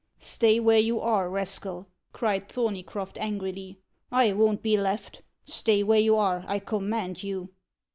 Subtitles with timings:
[0.17, 3.77] "Stay where you are, rascal!" cried Thorneycroft angrily.
[4.11, 5.21] "I won't be left.
[5.45, 7.49] Stay where you are, I command you!"